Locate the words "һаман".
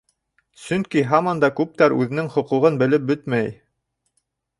1.11-1.43